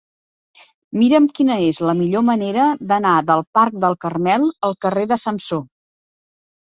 [0.99, 5.61] Mira'm quina és la millor manera d'anar del parc del Carmel al carrer de Samsó.